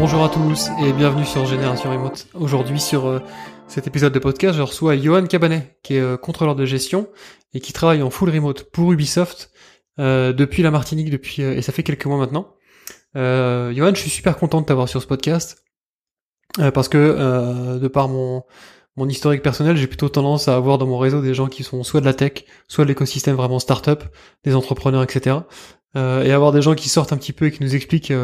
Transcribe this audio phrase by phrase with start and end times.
[0.00, 2.26] Bonjour à tous et bienvenue sur Génération Remote.
[2.32, 3.20] Aujourd'hui sur euh,
[3.68, 7.06] cet épisode de podcast, je reçois Johan Cabanet, qui est euh, contrôleur de gestion
[7.52, 9.50] et qui travaille en full remote pour Ubisoft
[9.98, 12.54] euh, depuis la Martinique depuis et ça fait quelques mois maintenant.
[13.14, 15.64] Johan, je suis super content de t'avoir sur ce podcast
[16.56, 18.44] parce que de par mon
[18.96, 21.82] mon historique personnel, j'ai plutôt tendance à avoir dans mon réseau des gens qui sont
[21.82, 24.04] soit de la tech, soit de l'écosystème vraiment start-up,
[24.44, 25.36] des entrepreneurs, etc.
[25.94, 28.14] et avoir des gens qui sortent un petit peu et qui nous expliquent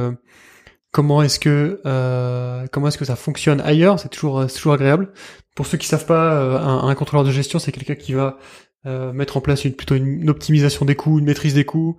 [0.97, 5.13] comment est-ce que euh, comment est-ce que ça fonctionne ailleurs c'est toujours toujours agréable.
[5.55, 8.39] Pour ceux qui savent pas euh, un, contrôleur de gestion c'est quelqu'un qui va
[8.87, 11.99] euh, mettre en place une, plutôt une, optimisation des coûts une maîtrise des coûts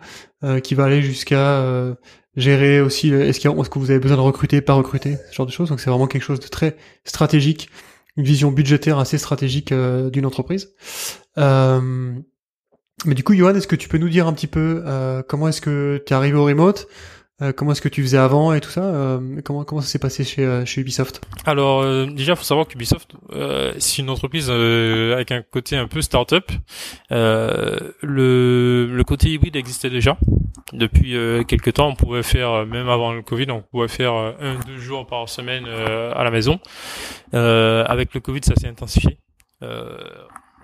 [0.64, 1.64] qui va aller jusqu'à
[2.36, 5.52] gérer aussi est-ce est-ce que vous avez besoin de recruter pas recruter ce genre de
[5.52, 5.70] choses.
[5.70, 6.75] Donc c'est vraiment quelque chose de très
[7.06, 7.70] stratégique
[8.16, 9.72] une vision budgétaire assez stratégique
[10.12, 10.73] d'une entreprise.
[11.36, 14.84] Mais du coup Johan est-ce que tu peux nous dire un petit peu
[15.28, 16.88] comment est-ce que tu es arrivé au remote?
[17.40, 20.00] Euh, comment est-ce que tu faisais avant et tout ça euh, Comment comment ça s'est
[20.00, 21.22] passé chez euh, chez Ubisoft?
[21.46, 23.14] Alors déjà, faut savoir qu'Ubisoft
[23.78, 26.52] c'est une entreprise avec un côté un peu start-up.
[27.12, 27.94] le
[28.92, 30.18] le côté hybride existait déjà
[30.74, 31.16] depuis
[31.48, 31.90] quelques temps.
[31.90, 35.66] On pouvait faire même avant le Covid, on pouvait faire un deux jours par semaine
[35.68, 36.60] à la maison.
[37.34, 39.20] avec le Covid, ça s'est intensifié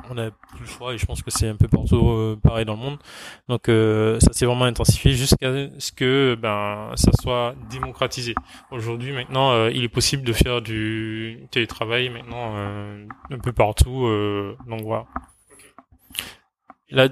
[0.09, 2.65] on a plus le choix et je pense que c'est un peu partout euh, pareil
[2.65, 2.97] dans le monde.
[3.47, 8.35] Donc euh, ça s'est vraiment intensifié jusqu'à ce que ben ça soit démocratisé.
[8.71, 14.09] Aujourd'hui maintenant, euh, il est possible de faire du télétravail maintenant un peu partout.
[14.67, 15.05] donc voilà.
[16.89, 17.07] La,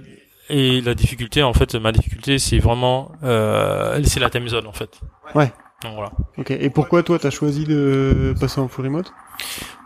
[0.50, 5.00] et la difficulté en fait, ma difficulté c'est vraiment c'est la time zone en fait.
[5.36, 5.52] Ouais.
[5.84, 6.12] Donc voilà.
[6.38, 6.52] Ok.
[6.52, 9.12] Et pourquoi toi t'as choisi de passer en full remote?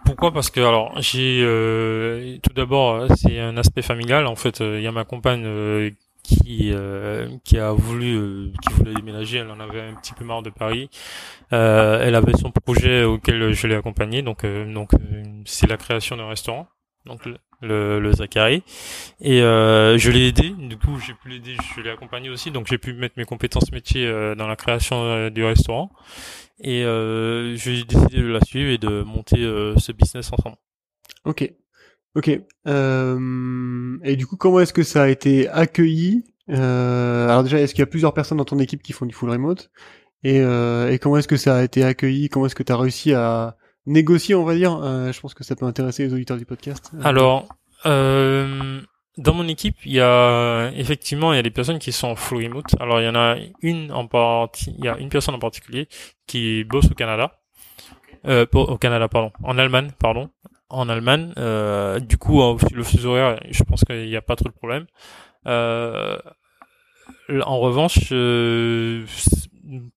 [0.06, 0.32] Pourquoi?
[0.32, 4.28] Parce que alors j'ai euh, tout d'abord c'est un aspect familial.
[4.28, 5.90] En fait, il y a ma compagne euh,
[6.24, 9.40] qui euh, qui a voulu qui voulait déménager.
[9.40, 10.90] Elle en avait un petit peu marre de Paris.
[11.52, 14.22] elle avait son projet auquel je l'ai accompagné.
[14.22, 14.92] Donc donc
[15.46, 16.68] c'est la création d'un restaurant.
[17.06, 17.26] Donc
[17.62, 18.64] le, le, Zachary.
[19.22, 20.54] Et je l'ai aidé.
[20.58, 22.52] Du coup j'ai pu l'aider je l'ai accompagné aussi.
[22.52, 25.92] Donc j'ai pu mettre mes compétences métiers dans la création du restaurant.
[26.60, 30.56] Et euh, j'ai décidé de la suivre et de monter euh, ce business ensemble.
[31.26, 31.52] Ok,
[32.16, 32.32] ok.
[32.68, 36.24] Euh, et du coup, comment est-ce que ça a été accueilli?
[36.50, 39.14] Euh, Alors déjà, est-ce qu'il y a plusieurs personnes dans ton équipe qui font du
[39.14, 39.70] full remote?
[40.24, 42.30] Et, euh, et comment est-ce que ça a été accueilli?
[42.30, 45.56] Comment est-ce que tu as réussi à négocier, on va dire Je pense que ça
[45.56, 46.92] peut intéresser les auditeurs du podcast.
[47.04, 47.48] Alors,
[47.86, 48.82] euh,
[49.18, 52.44] dans mon équipe, il y a effectivement il y a des personnes qui sont full
[52.44, 52.76] remote.
[52.80, 55.88] Alors il y en a une en partie, il y a une personne en particulier
[56.28, 57.40] qui bosse au Canada,
[58.28, 60.30] euh, au Canada pardon, en Allemagne pardon,
[60.70, 61.34] en Allemagne.
[61.38, 62.42] Euh, du coup
[62.74, 64.86] le fuseau horaire, je pense qu'il n'y a pas trop de problème.
[65.48, 66.18] Euh,
[67.30, 69.06] en revanche, euh,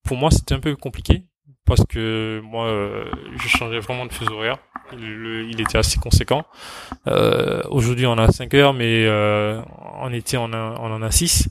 [0.05, 1.25] pour moi c'était un peu compliqué
[1.69, 3.05] parce que moi euh,
[3.37, 4.59] je changeais vraiment de fuseau horaire
[4.93, 6.45] il était assez conséquent.
[7.07, 9.61] Euh, Aujourd'hui, on a 5 heures, mais euh,
[10.01, 11.49] en été, on, a, on en a 6.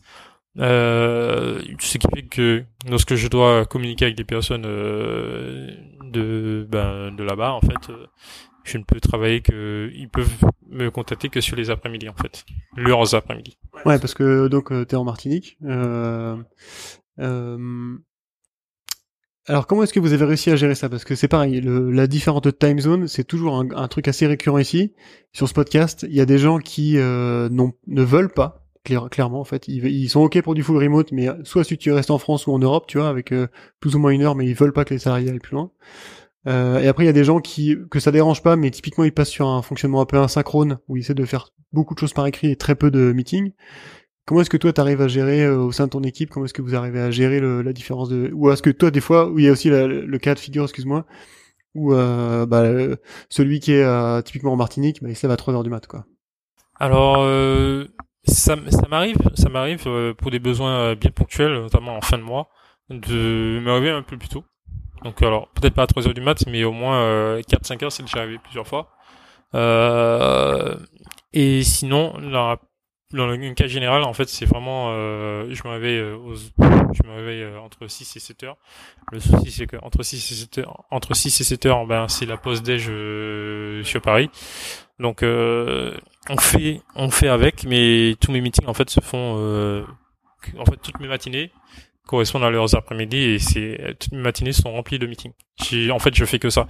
[0.60, 7.24] Euh, ce qui fait que lorsque je dois communiquer avec des personnes de ben, de
[7.24, 7.92] là-bas, en fait,
[8.64, 10.34] je ne peux travailler que ils peuvent
[10.70, 12.44] me contacter que sur les après-midi, en fait,
[12.76, 13.58] leurs après-midi.
[13.86, 15.58] Ouais, parce que donc euh, t'es en Martinique.
[15.64, 16.38] Euh,
[19.48, 20.90] alors comment est-ce que vous avez réussi à gérer ça?
[20.90, 24.94] Parce que c'est pareil, la différente time zone, c'est toujours un, truc assez récurrent ici.
[25.32, 29.46] Sur ce podcast, il y a des gens qui euh, ne veulent pas, clairement en
[29.46, 29.68] fait.
[29.70, 32.52] Ils, sont ok pour du full remote, mais soit si tu restes en France ou
[32.52, 33.48] en Europe, tu vois, avec euh,
[33.80, 35.72] plus ou moins une heure, mais ils veulent pas que les salariés aillent plus loin.
[36.48, 39.06] Euh, et après, il y a des gens qui que ça dérange pas, mais typiquement
[39.06, 42.00] ils passent sur un fonctionnement un peu asynchrone, où ils essaient de faire beaucoup de
[42.00, 43.52] choses par écrit et très peu de meetings.
[44.28, 46.30] Comment est-ce que toi tu arrives à gérer euh, au sein de ton équipe?
[46.30, 48.92] Comment est-ce que vous arrivez à gérer le, la différence de ou est-ce que toi
[48.92, 51.06] des fois où il y a aussi le cas de figure, excuse-moi,
[51.76, 52.66] où euh, bah,
[53.30, 55.70] celui qui est euh, typiquement en Martinique, bah, il se lève à 3 heures du
[55.70, 56.06] mat quoi.
[56.78, 57.20] Alors
[58.26, 59.88] ça, ça m'arrive, ça m'arrive
[60.18, 62.50] pour des besoins bien ponctuels, notamment en fin de mois,
[62.90, 64.44] de réveiller un peu plus tôt.
[65.06, 68.04] Donc alors peut-être pas à 3 heures du mat, mais au moins 4-5 heures, c'est
[68.04, 68.90] déjà arrivé plusieurs fois.
[71.32, 72.60] et sinon, la
[73.12, 77.08] dans le cas général, en fait, c'est vraiment, euh, je me réveille, euh, aux, je
[77.08, 78.58] me réveille euh, entre 6 et 7 heures.
[79.14, 82.10] Le souci, c'est que entre 6 et 7 heures, entre 6 et 7 heures, ben,
[82.10, 84.30] c'est la pause déj euh, sur Paris.
[85.00, 89.86] Donc, on fait, on fait avec, mais tous mes meetings, en fait, se font,
[90.58, 91.52] en fait, toutes mes matinées
[92.08, 95.34] correspondent à leurs après-midi et c'est, toutes mes matinées sont remplies de meetings.
[95.92, 96.68] En fait, je fais que ça.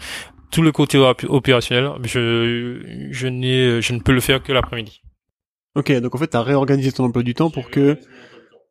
[0.51, 5.01] Tout le côté opérationnel, je, je n'ai, je ne peux le faire que l'après-midi.
[5.77, 7.99] Ok, donc en fait, tu as réorganisé ton emploi du temps pour que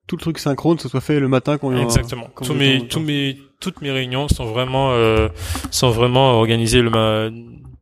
[0.09, 2.29] tout le truc synchrone, ça soit fait le matin quand Exactement.
[2.43, 5.29] Tous mes, tous mes, toutes mes réunions sont vraiment, euh,
[5.71, 7.31] sont vraiment organisées le ma...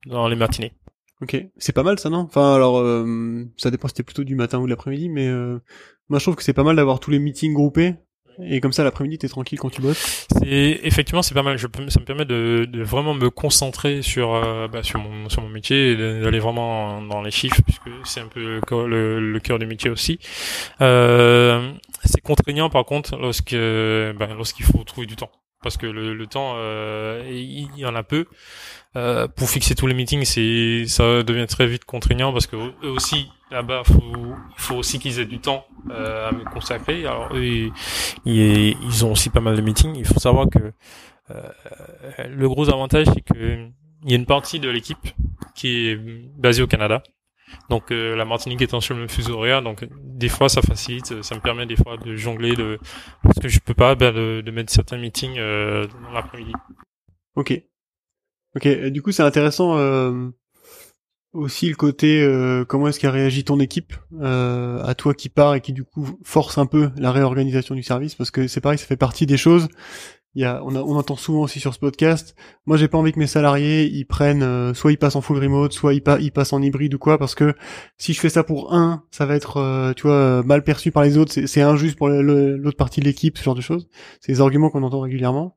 [0.06, 0.72] dans les matinées.
[1.22, 2.18] Ok, c'est pas mal ça, non?
[2.18, 5.58] Enfin, alors, euh, ça dépend si c'était plutôt du matin ou de l'après-midi, mais euh,
[6.10, 7.94] moi je trouve que c'est pas mal d'avoir tous les meetings groupés
[8.42, 10.26] et comme ça, l'après-midi, t'es tranquille quand tu bosses.
[10.30, 11.56] C'est effectivement, c'est pas mal.
[11.56, 15.42] Je ça me permet de, de vraiment me concentrer sur euh, bah, sur mon sur
[15.42, 19.58] mon métier et d'aller vraiment dans les chiffres puisque c'est un peu le, le, cœur
[19.58, 20.18] du métier aussi.
[20.80, 21.72] Euh,
[22.04, 25.30] c'est contraignant par contre lorsque bah, lorsqu'il faut trouver du temps
[25.62, 28.26] parce que le, le temps euh, il y en a peu.
[28.96, 32.90] Euh, pour fixer tous les meetings, c'est ça devient très vite contraignant parce que eux
[32.90, 37.04] aussi là-bas, faut, faut aussi qu'ils aient du temps euh, à me consacrer.
[37.06, 37.72] Alors eux, ils,
[38.24, 39.96] ils, ont aussi pas mal de meetings.
[39.96, 40.72] Il faut savoir que
[41.30, 41.48] euh,
[42.28, 43.68] le gros avantage, c'est que
[44.04, 45.08] il y a une partie de l'équipe
[45.54, 47.02] qui est basée au Canada.
[47.68, 51.22] Donc euh, la Martinique étant sur le même fuseau horaire, donc des fois ça facilite,
[51.22, 52.78] ça me permet des fois de jongler, de
[53.22, 56.52] parce que je peux pas ben, de, de mettre certains meetings euh, dans l'après-midi.
[57.36, 57.62] Ok,
[58.56, 58.86] ok.
[58.86, 60.30] Du coup c'est intéressant euh,
[61.32, 65.54] aussi le côté euh, comment est-ce qu'a réagi ton équipe euh, à toi qui pars
[65.54, 68.78] et qui du coup force un peu la réorganisation du service parce que c'est pareil,
[68.78, 69.68] ça fait partie des choses
[70.36, 72.34] il y a, on, on, entend souvent aussi sur ce podcast.
[72.66, 75.72] Moi, j'ai pas envie que mes salariés ils prennent, soit ils passent en full remote,
[75.72, 77.54] soit ils, ils, passent en hybride ou quoi, parce que
[77.98, 81.18] si je fais ça pour un, ça va être, tu vois, mal perçu par les
[81.18, 81.32] autres.
[81.46, 83.88] C'est injuste pour l'autre partie de l'équipe, ce genre de choses.
[84.20, 85.56] C'est des arguments qu'on entend régulièrement.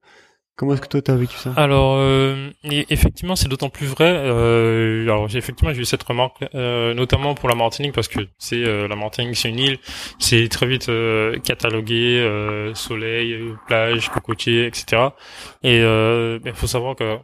[0.58, 1.54] Comment est-ce que toi t'as vécu ça?
[1.56, 4.12] Alors euh, effectivement c'est d'autant plus vrai.
[4.12, 8.64] Euh, alors effectivement j'ai eu cette remarque euh, notamment pour la Martinique parce que c'est
[8.64, 9.78] euh, la Martinique c'est une île,
[10.18, 13.38] c'est très vite euh, catalogué euh, soleil,
[13.68, 15.10] plage, cocotier, etc.
[15.64, 17.18] Et il faut savoir que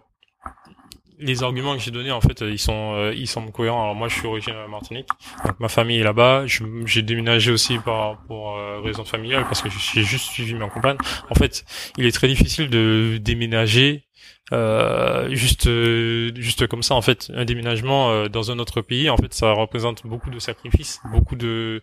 [1.24, 3.84] les arguments que j'ai donnés en fait ils sont euh, ils sont cohérents.
[3.84, 5.08] Alors moi je suis originaire de Martinique.
[5.46, 6.46] Donc ma famille est là-bas.
[6.86, 10.98] J'ai déménagé aussi par pour euh, raison familiale parce que j'ai juste suivi ma compagne.
[11.30, 11.66] En fait
[11.98, 14.04] il est très difficile de déménager
[14.52, 16.96] euh, juste euh, juste comme ça.
[16.96, 20.40] En fait un déménagement euh, dans un autre pays en fait ça représente beaucoup de
[20.40, 21.82] sacrifices beaucoup de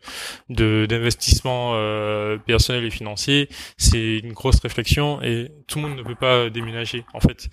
[0.50, 3.48] d'investissements euh, personnels et financiers.
[3.76, 7.04] C'est une grosse réflexion et tout le monde ne peut pas déménager.
[7.14, 7.48] En fait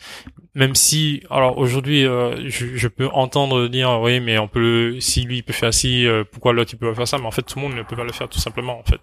[0.57, 5.38] même si alors aujourd'hui je, je, peux entendre dire oui mais on peut si lui
[5.38, 7.59] il peut faire ci pourquoi l'autre il peut pas faire ça mais en fait tout
[7.59, 9.00] le monde ne peut pas le faire tout simplement en fait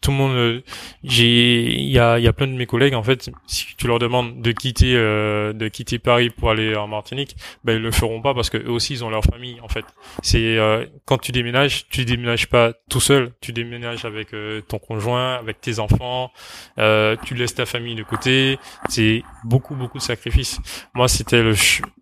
[0.00, 0.62] tout le monde
[1.04, 3.86] j'ai il y a il y a plein de mes collègues en fait si tu
[3.86, 8.20] leur demandes de quitter de quitter Paris pour aller en Martinique, ben ils le feront
[8.20, 9.84] pas parce que eux aussi ils ont leur famille en fait.
[10.22, 14.78] C'est euh, quand tu déménages, tu déménages pas tout seul, tu déménages avec euh, ton
[14.78, 16.30] conjoint, avec tes enfants,
[16.78, 18.58] euh, tu laisses ta famille de côté.
[18.88, 20.60] C'est beaucoup beaucoup de sacrifices.
[20.94, 21.42] Moi c'était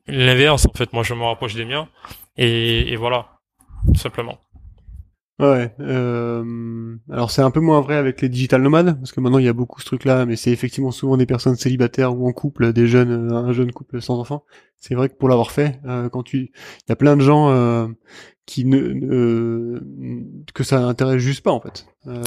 [0.06, 0.92] l'inverse en fait.
[0.92, 1.88] Moi je me rapproche des miens
[2.36, 3.28] et, et voilà
[3.86, 4.38] tout simplement.
[5.40, 5.74] Ouais.
[5.80, 9.44] Euh, alors c'est un peu moins vrai avec les digital nomades parce que maintenant il
[9.44, 12.72] y a beaucoup ce truc-là, mais c'est effectivement souvent des personnes célibataires ou en couple,
[12.72, 14.44] des jeunes, un jeune couple sans enfants.
[14.76, 17.50] C'est vrai que pour l'avoir fait, euh, quand tu, il y a plein de gens
[17.50, 17.88] euh,
[18.46, 19.80] qui ne,
[20.52, 21.86] que ça intéresse juste pas en fait.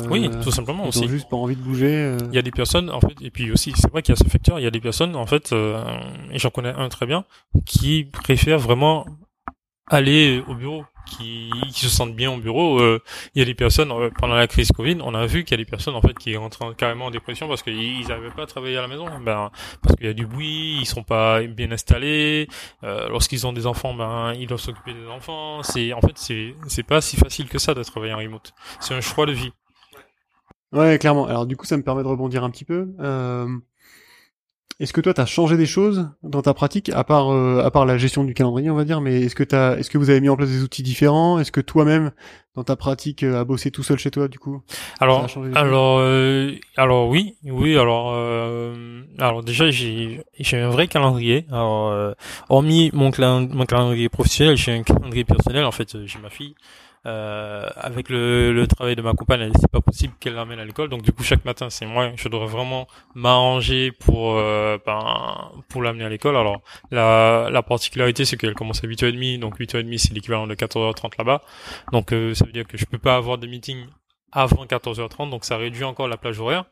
[0.09, 1.05] oui, tout simplement ils aussi.
[1.05, 2.17] Ont juste pas envie de bouger.
[2.29, 4.21] Il y a des personnes en fait, et puis aussi c'est vrai qu'il y a
[4.21, 7.23] ce facteur, il y a des personnes en fait, et j'en connais un très bien,
[7.65, 9.05] qui préfèrent vraiment
[9.89, 12.79] aller au bureau qui, qui se sentent bien au bureau.
[12.79, 13.01] Euh,
[13.33, 15.61] il y a des personnes euh, pendant la crise Covid, on a vu qu'il y
[15.61, 18.45] a des personnes en fait qui rentrent carrément en dépression parce qu'ils n'arrivaient pas à
[18.45, 19.05] travailler à la maison.
[19.23, 19.49] Ben
[19.81, 22.47] parce qu'il y a du bruit, ils sont pas bien installés.
[22.83, 25.63] Euh, Lorsqu'ils ont des enfants, ben ils doivent s'occuper des enfants.
[25.63, 28.53] C'est en fait c'est c'est pas si facile que ça de travailler en remote.
[28.79, 29.51] C'est un choix de vie.
[30.73, 31.25] Ouais, clairement.
[31.27, 32.89] Alors du coup, ça me permet de rebondir un petit peu.
[32.99, 33.47] Euh,
[34.79, 37.71] est-ce que toi, tu as changé des choses dans ta pratique, à part euh, à
[37.71, 40.11] part la gestion du calendrier, on va dire, mais est-ce que t'as, est-ce que vous
[40.11, 41.39] avez mis en place des outils différents?
[41.39, 42.11] Est-ce que toi-même,
[42.53, 44.61] dans ta pratique, euh, à bosser tout seul chez toi, du coup
[44.99, 47.75] Alors, alors, euh, alors oui, oui.
[47.75, 48.13] Alors,
[49.17, 51.47] alors déjà, j'ai j'ai un vrai calendrier.
[51.51, 52.13] Alors,
[52.49, 55.65] hormis mon, mon calendrier professionnel, j'ai un calendrier personnel.
[55.65, 56.53] En fait, j'ai ma fille.
[57.07, 60.89] Euh, avec le, le, travail de ma compagne, c'est pas possible qu'elle l'amène à l'école.
[60.89, 65.81] Donc du coup, chaque matin, c'est moi, je devrais vraiment m'arranger pour euh, ben, pour
[65.81, 66.35] l'amener à l'école.
[66.35, 66.61] Alors
[66.91, 71.41] la, la particularité, c'est qu'elle commence à 8h30, donc 8h30 c'est l'équivalent de 14h30 là-bas.
[71.93, 73.85] Donc euh, ça veut dire que je peux pas avoir de meeting
[74.31, 76.65] avant 14h30, donc ça réduit encore la plage horaire.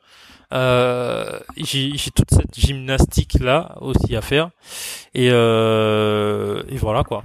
[0.53, 4.51] Euh, j'ai toute cette gymnastique là aussi à faire
[5.15, 7.23] et, euh, et voilà quoi.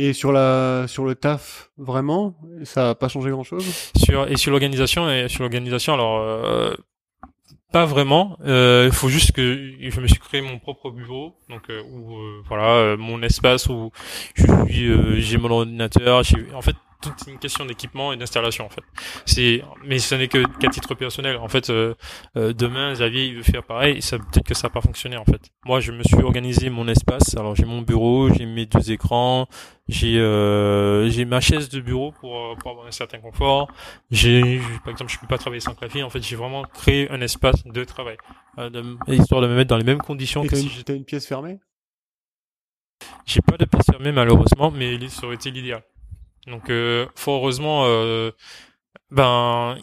[0.00, 3.64] Et sur la sur le taf vraiment, ça a pas changé grand chose.
[3.96, 6.72] Sur et sur l'organisation et sur l'organisation alors euh,
[7.72, 8.38] pas vraiment.
[8.46, 12.16] Euh, il faut juste que je me suis créé mon propre bureau, donc euh, où
[12.16, 13.90] euh, voilà mon espace où
[14.34, 16.22] je suis, j'ai mon ordinateur.
[16.54, 18.82] En fait, toute une question d'équipement et d'installation en fait.
[19.24, 21.36] C'est mais ce n'est que qu'à titre personnel.
[21.36, 21.94] En fait, euh,
[22.36, 25.24] euh, demain Xavier il veut faire pareil, ça peut-être que ça va pas fonctionner en
[25.24, 25.40] fait.
[25.64, 27.36] Moi, je me suis organisé mon espace.
[27.36, 29.48] Alors j'ai mon bureau, j'ai mes deux écrans,
[29.88, 33.68] j'ai euh, j'ai ma chaise de bureau pour pour avoir un certain confort.
[34.10, 36.02] J'ai par exemple, je peux pas travailler sans clavier.
[36.02, 38.16] En fait, j'ai vraiment créé un espace de travail,
[38.56, 41.26] de, histoire de me mettre dans les mêmes conditions et que si j'étais une pièce
[41.26, 41.58] fermée?
[43.26, 45.82] J'ai pas de pièce fermée malheureusement, mais ça aurait été l'idéal.
[46.48, 48.30] Donc, euh, fort heureusement, euh,
[49.10, 49.76] ben,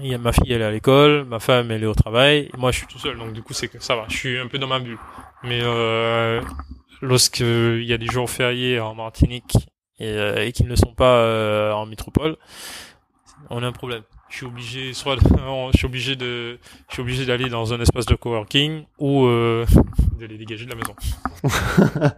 [0.00, 2.50] il y a ma fille, elle est à l'école, ma femme, elle est au travail,
[2.56, 3.16] moi, je suis tout seul.
[3.16, 4.06] Donc, du coup, c'est que ça va.
[4.08, 4.98] Je suis un peu dans ma bulle.
[5.42, 6.40] Mais euh,
[7.00, 9.56] lorsqu'il y a des jours fériés en Martinique
[9.98, 12.36] et, et qu'ils ne sont pas en métropole,
[13.50, 14.02] on a un problème.
[14.28, 15.16] Je suis obligé, soit,
[15.72, 16.58] je suis obligé de,
[16.88, 19.64] je suis obligé d'aller dans un espace de coworking ou euh,
[20.20, 20.94] de dégager de la maison.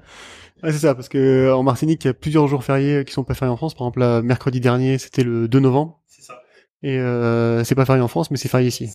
[0.63, 3.25] Ouais, c'est ça, parce que en Martinique, il y a plusieurs jours fériés qui sont
[3.25, 3.75] pas fériés en France.
[3.75, 6.01] Par exemple, là, mercredi dernier, c'était le 2 novembre.
[6.07, 6.41] C'est ça.
[6.83, 8.91] Et euh, c'est pas férié en France, mais c'est férié ici.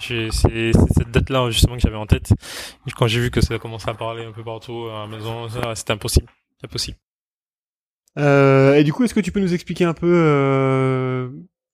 [0.00, 2.30] C'est cette date-là justement que j'avais en tête.
[2.86, 5.48] Et quand j'ai vu que ça commençait à parler un peu partout à la maison,
[5.74, 6.28] c'était impossible.
[6.62, 6.96] Impossible.
[8.18, 11.28] Euh, et du coup, est-ce que tu peux nous expliquer un peu euh,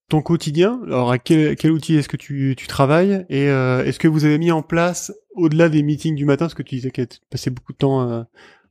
[0.09, 0.81] ton quotidien?
[0.87, 3.25] Alors, à quel, quel outil est-ce que tu, tu travailles?
[3.29, 6.55] Et euh, est-ce que vous avez mis en place, au-delà des meetings du matin, parce
[6.55, 8.23] que tu disais que tu passais beaucoup de temps euh,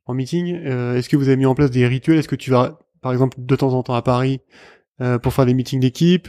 [0.05, 0.62] en meeting.
[0.65, 2.19] Euh, est-ce que vous avez mis en place des rituels?
[2.19, 4.41] Est-ce que tu vas, par exemple, de temps en temps à Paris
[5.01, 6.27] euh, pour faire des meetings d'équipe?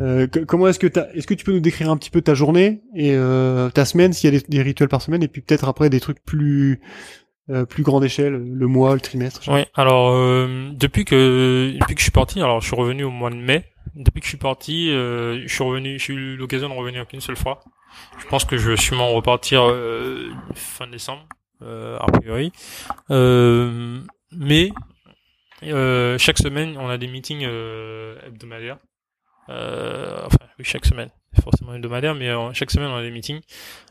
[0.00, 2.82] Euh, Comment est-ce que est-ce que tu peux nous décrire un petit peu ta journée
[2.94, 3.14] et
[3.74, 6.24] ta semaine s'il y a des, rituels par semaine et puis peut-être après des trucs
[6.24, 6.80] plus
[7.68, 9.42] plus grande échelle, le mois, le trimestre.
[9.48, 9.62] Oui.
[9.74, 10.14] Alors
[10.74, 13.66] depuis que depuis que je suis parti, alors je suis revenu au mois de mai.
[13.94, 17.36] Depuis que je suis parti, je suis revenu, j'ai eu l'occasion de revenir qu'une seule
[17.36, 17.60] fois.
[18.18, 19.70] Je pense que je vais sûrement repartir
[20.54, 22.52] fin décembre euh, a priori.
[23.10, 24.00] Euh,
[24.32, 24.72] mais
[25.62, 27.46] euh, chaque semaine, on a des meetings
[28.26, 28.78] hebdomadaires.
[29.48, 33.40] enfin, oui, chaque semaine forcément hebdomadaire, mais chaque semaine on a des meetings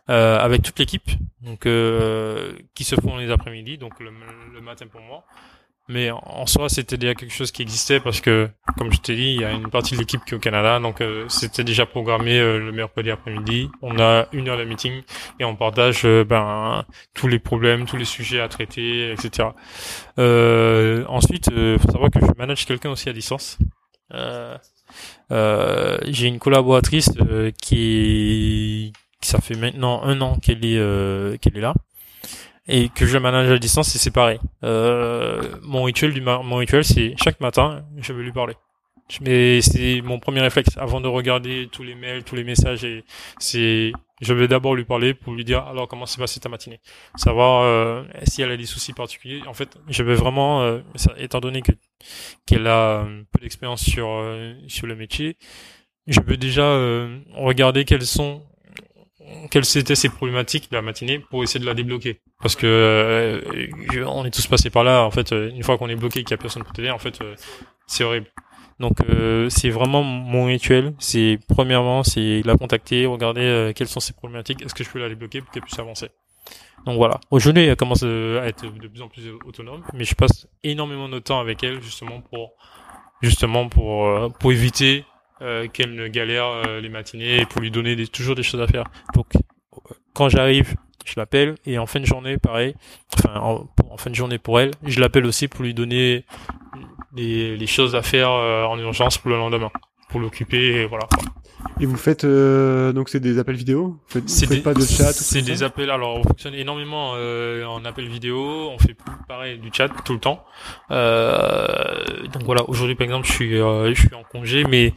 [0.10, 1.10] euh, avec toute l'équipe,
[1.42, 4.12] donc euh, qui se font les après-midi, donc le,
[4.62, 5.24] matin pour moi,
[5.90, 9.34] mais en soi, c'était déjà quelque chose qui existait parce que, comme je t'ai dit,
[9.34, 11.88] il y a une partie de l'équipe qui est au Canada, donc euh, c'était déjà
[11.88, 13.70] programmé euh, le mercredi après-midi.
[13.82, 15.02] On a une heure de meeting
[15.40, 19.50] et on partage euh, ben tous les problèmes, tous les sujets à traiter, etc.
[21.08, 23.58] ensuite, il faut savoir que je manage quelqu'un aussi à distance.
[25.32, 27.10] J'ai une collaboratrice
[27.60, 31.74] qui ça fait maintenant un an qu'elle est qu'elle est là
[32.70, 34.40] et que je manage à distance, c'est pareil.
[34.64, 38.54] Euh, mon rituel du mon rituel, c'est chaque matin, je vais lui parler.
[39.22, 42.84] Mais c'est mon premier réflexe avant de regarder tous les mails, tous les messages.
[42.86, 43.04] Et
[43.40, 46.80] c'est, je vais d'abord lui parler pour lui dire alors comment s'est passée ta matinée,
[47.16, 49.42] savoir euh, si elle a des soucis particuliers?
[49.48, 50.80] En fait, je vais vraiment, euh,
[51.18, 51.72] étant donné que
[52.46, 55.38] qu'elle a un peu d'expérience sur euh, sur le métier,
[56.06, 58.44] je veux déjà euh, regarder quels sont
[59.52, 62.22] quelles étaient ces problématiques de la matinée pour essayer de la débloquer.
[62.42, 65.04] Parce que euh, on est tous passés par là.
[65.04, 67.00] En fait, euh, une fois qu'on est bloqué, qu'il y a personne pour t'aider, en
[67.00, 67.36] fait, euh,
[67.88, 68.28] c'est horrible.
[68.80, 69.00] Donc
[69.50, 70.94] c'est vraiment mon rituel.
[71.00, 75.10] C'est premièrement, c'est la contacter, regarder quelles sont ses problématiques, est-ce que je peux la
[75.10, 76.08] débloquer pour qu'elle puisse avancer?
[76.86, 77.20] Donc voilà.
[77.30, 81.20] Aujourd'hui, elle commence à être de plus en plus autonome, mais je passe énormément de
[81.20, 82.54] temps avec elle justement pour
[83.22, 85.04] justement pour pour éviter
[85.42, 88.68] euh, qu'elle ne galère euh, les matinées pour lui donner des, toujours des choses à
[88.68, 88.86] faire.
[89.16, 89.28] Donc
[90.14, 92.76] quand j'arrive, je l'appelle et en fin de journée, pareil,
[93.18, 96.26] enfin en, fin de journée pour elle, je l'appelle aussi pour lui donner
[97.16, 99.72] les, les choses à faire euh, en urgence pour le lendemain,
[100.10, 101.08] pour l'occuper et voilà.
[101.82, 104.00] Et vous faites euh, donc c'est des appels vidéo?
[104.10, 105.90] Vous faites, des, pas de chat C'est des appels.
[105.90, 108.70] Alors on fonctionne énormément euh, en appels vidéo.
[108.70, 108.96] On fait
[109.28, 110.44] pareil du chat tout le temps.
[110.92, 112.68] Euh, donc voilà.
[112.70, 114.94] Aujourd'hui par exemple, je suis euh, je suis en congé, mais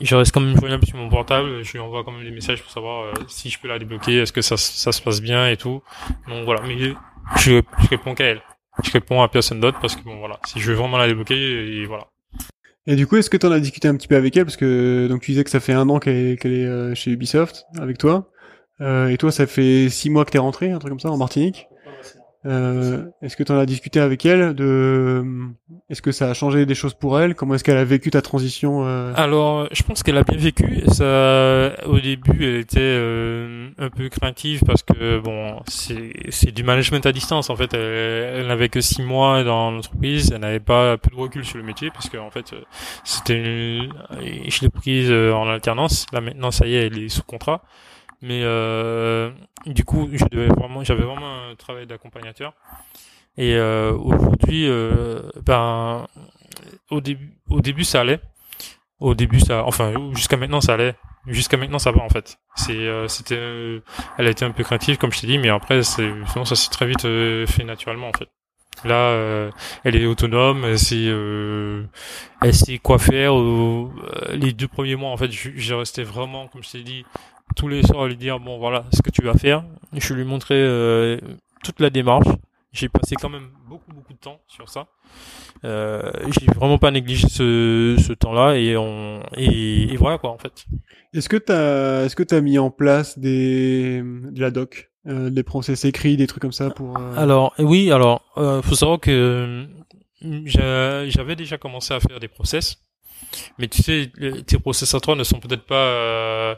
[0.00, 1.64] je reste quand même joignable sur mon portable.
[1.64, 4.18] Je lui envoie quand même des messages pour savoir euh, si je peux la débloquer,
[4.18, 5.82] est-ce que ça ça se passe bien et tout.
[6.28, 6.62] Donc voilà.
[6.62, 6.92] Mais je,
[7.36, 7.60] je
[7.90, 8.42] réponds qu'à elle.
[8.84, 10.38] Je réponds à personne d'autre parce que bon voilà.
[10.46, 12.06] Si je veux vraiment la débloquer, et voilà.
[12.86, 14.44] Et du coup, est-ce que tu en as discuté un petit peu avec elle?
[14.44, 16.94] Parce que donc tu disais que ça fait un an qu'elle est, qu'elle est euh,
[16.94, 18.30] chez Ubisoft avec toi.
[18.80, 21.16] Euh, et toi, ça fait six mois que t'es rentré, un truc comme ça, en
[21.16, 21.68] Martinique?
[22.44, 25.24] Euh, est-ce que tu en as discuté avec elle de
[25.88, 27.36] Est-ce que ça a changé des choses pour elle?
[27.36, 29.12] Comment est-ce qu'elle a vécu ta transition euh?
[29.14, 30.82] Alors, je pense qu'elle a bien vécu.
[30.88, 36.64] Ça, au début, elle était euh, un peu craintive parce que bon, c'est c'est du
[36.64, 37.48] management à distance.
[37.48, 40.32] En fait, elle, elle n'avait que six mois dans l'entreprise.
[40.32, 42.54] Elle n'avait pas peu de recul sur le métier parce que en fait,
[43.04, 43.92] c'était une...
[44.48, 46.06] je l'ai prise en alternance.
[46.12, 47.62] Là maintenant, ça y est, elle est sous contrat.
[48.22, 49.30] Mais euh,
[49.66, 52.54] du coup, je devais vraiment, j'avais vraiment un travail d'accompagnateur.
[53.36, 56.06] Et euh, aujourd'hui, euh, ben,
[56.90, 58.20] au début, au début, ça allait.
[59.00, 60.94] Au début, ça, enfin, jusqu'à maintenant, ça allait.
[61.26, 62.38] Jusqu'à maintenant, ça va en fait.
[62.56, 63.80] C'est, euh, c'était, euh,
[64.18, 66.54] elle a été un peu craintive, comme je t'ai dit, mais après, c'est, sinon, ça
[66.54, 68.28] s'est très vite fait naturellement en fait.
[68.84, 69.50] Là,
[69.84, 71.04] elle est autonome, elle sait,
[72.42, 73.34] elle sait quoi faire.
[74.32, 77.04] les deux premiers mois, en fait, j'ai resté vraiment, comme je t'ai dit,
[77.54, 79.64] tous les soirs à lui dire bon voilà ce que tu vas faire.
[79.92, 81.18] Je lui montrer euh,
[81.64, 82.28] toute la démarche.
[82.72, 84.86] J'ai passé quand même beaucoup beaucoup de temps sur ça.
[85.64, 90.64] Euh, j'ai vraiment pas négligé ce, ce temps-là et on et, voilà quoi en fait.
[91.12, 95.42] Est-ce que t'as est-ce que t'as mis en place des de la doc, euh, des
[95.42, 99.66] process écrits, des trucs comme ça pour euh, Alors oui alors euh, faut savoir que
[100.22, 102.78] j'avais déjà commencé à faire des process,
[103.58, 104.10] mais tu sais
[104.46, 106.56] tes process à toi ne sont peut-être pas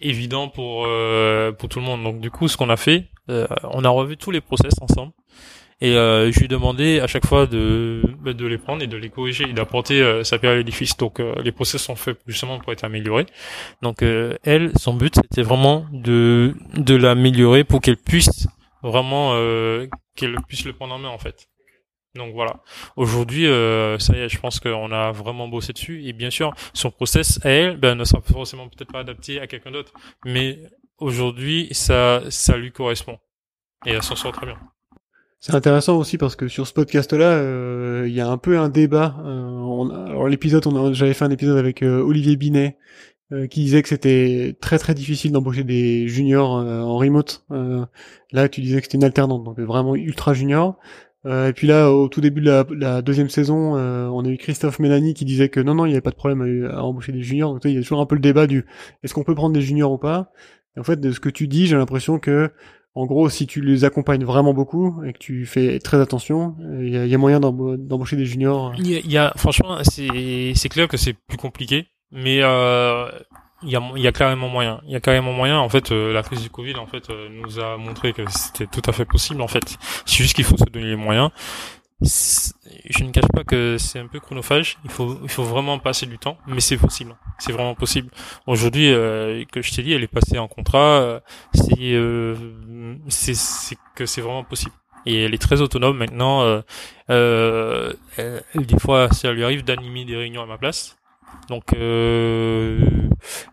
[0.00, 2.02] évident pour euh, pour tout le monde.
[2.02, 5.12] Donc du coup, ce qu'on a fait, euh, on a revu tous les process ensemble
[5.80, 8.86] et euh, je lui ai demandé à chaque fois de bah, de les prendre et
[8.86, 10.96] de les corriger et d'apporter sa pierre à l'édifice.
[10.96, 13.26] Donc les process sont faits justement pour être améliorés.
[13.82, 18.46] Donc elle, son but c'était vraiment de de l'améliorer pour qu'elle puisse
[18.82, 19.34] vraiment
[20.14, 21.48] qu'elle puisse le prendre en main en fait.
[22.16, 22.60] Donc voilà.
[22.96, 26.04] Aujourd'hui, euh, ça y est, je pense qu'on a vraiment bossé dessus.
[26.04, 29.70] Et bien sûr, son process elle, ben, ne sera forcément peut-être pas adapté à quelqu'un
[29.70, 29.92] d'autre.
[30.24, 30.60] Mais
[30.98, 33.18] aujourd'hui, ça, ça lui correspond.
[33.84, 34.58] Et elle s'en sort très bien.
[35.46, 38.68] C'est intéressant aussi parce que sur ce podcast-là, euh, il y a un peu un
[38.68, 39.16] débat.
[39.24, 42.78] Euh, alors l'épisode, on j'avais fait un épisode avec euh, Olivier Binet
[43.50, 47.44] qui disait que c'était très très difficile d'embaucher des juniors en remote.
[48.30, 50.78] là, tu disais que c'était une alternante, donc vraiment ultra junior.
[51.26, 54.28] Euh, et puis là, au tout début de la, la deuxième saison, euh, on a
[54.28, 56.82] eu Christophe Mélanie qui disait que non, non, il n'y avait pas de problème à,
[56.84, 57.52] embaucher des juniors.
[57.52, 58.64] Donc il y a toujours un peu le débat du
[59.02, 60.30] est-ce qu'on peut prendre des juniors ou pas?
[60.76, 62.50] Et en fait, de ce que tu dis, j'ai l'impression que,
[62.94, 66.90] en gros, si tu les accompagnes vraiment beaucoup et que tu fais très attention, il
[66.90, 68.72] y a, moyen d'embaucher des juniors.
[68.78, 73.08] Il y a, y a franchement, c'est clair que c'est plus compliqué, mais euh,
[73.62, 74.80] il y a, y a carrément moyen.
[74.84, 75.58] Il y a carrément moyen.
[75.58, 78.66] En fait, euh, la crise du Covid, en fait, euh, nous a montré que c'était
[78.66, 79.40] tout à fait possible.
[79.40, 81.30] En fait, c'est juste qu'il faut se donner les moyens.
[82.02, 84.76] Je ne cache pas que c'est un peu chronophage.
[84.84, 87.16] Il faut, il faut vraiment passer du temps, mais c'est possible.
[87.38, 88.10] C'est vraiment possible.
[88.46, 91.22] Aujourd'hui, euh, que je t'ai dit, elle est passée en contrat.
[91.54, 94.74] c'est, c'est, que c'est vraiment possible.
[95.06, 96.62] Et elle est très autonome maintenant.
[97.08, 97.92] Euh,
[98.54, 100.98] des fois, ça lui arrive d'animer des réunions à ma place.
[101.48, 102.78] Donc, euh,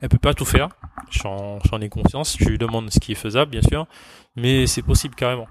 [0.01, 0.69] elle peut pas tout faire.
[1.09, 2.37] J'en ai conscience.
[2.39, 3.85] Je lui demande ce qui est faisable, bien sûr,
[4.35, 5.47] mais c'est possible carrément.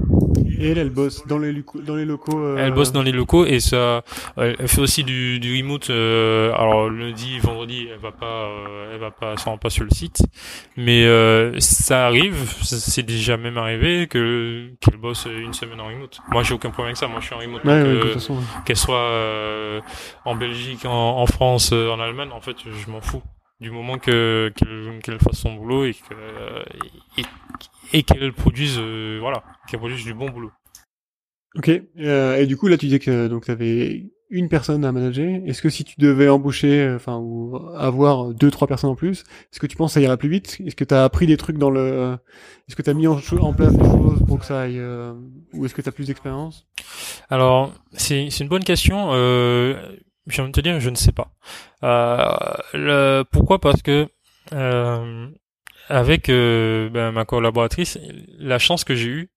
[0.58, 2.38] Et elle, elle bosse dans les, dans les locaux.
[2.38, 2.56] Euh...
[2.58, 4.02] Elle bosse dans les locaux et ça,
[4.36, 5.90] elle fait aussi du, du remote.
[5.90, 9.90] Euh, alors lundi, vendredi, elle va pas, euh, elle va pas, ça pas sur le
[9.90, 10.22] site,
[10.76, 12.36] mais euh, ça arrive.
[12.62, 16.20] C'est déjà même arrivé que qu'elle bosse une semaine en remote.
[16.30, 17.08] Moi, j'ai aucun problème avec ça.
[17.08, 17.62] Moi, je suis en remote.
[17.66, 18.14] Euh,
[18.64, 19.82] qu'elle soit
[20.24, 23.22] en Belgique, en, en France, en Allemagne, en fait, je m'en fous
[23.62, 26.64] du moment que qu'elle fasse son boulot et que
[27.16, 27.24] et,
[27.98, 30.50] et qu'elle produise euh, voilà qu'elle produise du bon boulot.
[31.56, 34.92] Ok euh, et du coup là tu disais que donc tu avais une personne à
[34.92, 35.42] manager.
[35.46, 39.20] Est-ce que si tu devais embaucher euh, enfin ou avoir deux trois personnes en plus
[39.20, 40.58] est-ce que tu penses que ça ira plus vite?
[40.66, 42.18] Est-ce que tu as appris des trucs dans le
[42.68, 45.14] est-ce que tu as mis en, en, place des choses pour que ça aille euh,
[45.52, 46.66] ou est-ce que tu as plus d'expérience?
[47.30, 49.10] Alors c'est c'est une bonne question.
[49.12, 49.76] Euh
[50.26, 51.32] j'ai envie de te dire, je ne sais pas.
[51.82, 53.58] Euh, le, pourquoi?
[53.60, 54.08] Parce que
[54.52, 55.28] euh,
[55.88, 57.98] avec euh, ben, ma collaboratrice,
[58.38, 59.30] la chance que j'ai eue,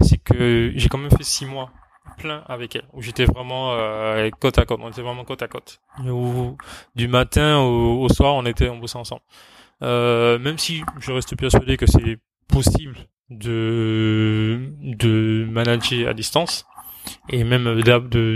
[0.00, 1.70] c'est que j'ai quand même fait six mois
[2.18, 5.48] plein avec elle, où j'étais vraiment euh, côte à côte, on était vraiment côte à
[5.48, 5.80] côte.
[6.94, 9.22] Du matin au, soir, on était on bossait ensemble.
[9.82, 12.18] Euh, même si je reste persuadé que c'est
[12.48, 12.96] possible
[13.28, 16.66] de de manager à distance,
[17.28, 17.82] et même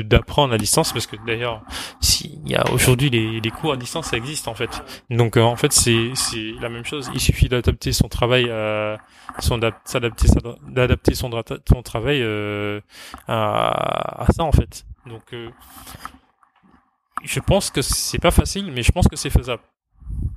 [0.04, 1.62] d'apprendre à distance parce que d'ailleurs
[2.00, 5.42] s'il y a aujourd'hui les, les cours à distance ça existe en fait donc euh,
[5.42, 8.98] en fait c'est c'est la même chose il suffit d'adapter son travail à
[9.38, 10.28] son s'adapter
[10.68, 11.30] d'adapter son
[11.68, 12.80] son travail euh,
[13.28, 15.50] à, à ça en fait donc euh,
[17.22, 19.62] je pense que c'est pas facile, mais je pense que c'est faisable.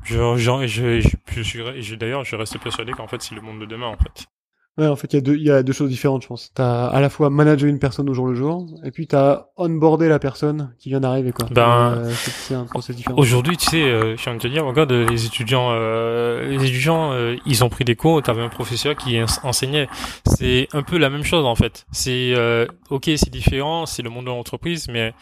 [0.04, 3.60] Je, je, je, je, je, je d'ailleurs, je reste persuadé qu'en fait, c'est le monde
[3.60, 4.28] de demain, en fait.
[4.76, 6.52] Ouais, en fait, il y a deux, il y a deux choses différentes, je pense.
[6.56, 10.10] T'as à la fois manager une personne au jour le jour, et puis t'as onboarder
[10.10, 11.48] la personne qui vient d'arriver, quoi.
[11.52, 13.16] Ben, Euh, c'est un process différent.
[13.20, 17.12] Aujourd'hui, tu sais, euh, je viens de te dire, regarde, les étudiants, euh, les étudiants,
[17.14, 18.20] euh, ils ont pris des cours.
[18.24, 19.88] T'avais un professeur qui ens- enseignait.
[20.26, 21.86] C'est un peu la même chose en fait.
[21.92, 25.14] C'est euh, ok, c'est différent, c'est le monde de l'entreprise, mais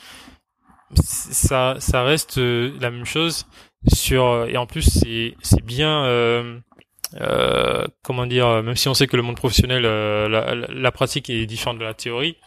[0.94, 3.46] ça, ça reste euh, la même chose.
[3.94, 6.06] Sur et en plus, c'est c'est bien.
[7.20, 10.92] Euh, euh, comment dire, même si on sait que le monde professionnel, euh, la, la,
[10.92, 12.38] pratique est différente de la théorie,